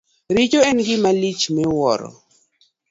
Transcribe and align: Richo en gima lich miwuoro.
Richo 0.37 0.59
en 0.69 0.77
gima 0.87 1.11
lich 1.21 1.43
miwuoro. 1.55 2.09